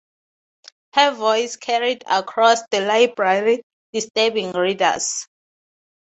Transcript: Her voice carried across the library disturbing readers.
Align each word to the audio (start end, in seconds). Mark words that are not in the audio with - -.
Her 0.95 1.11
voice 1.11 1.57
carried 1.57 2.03
across 2.07 2.63
the 2.71 2.81
library 2.81 3.61
disturbing 3.93 4.51
readers. 4.51 5.27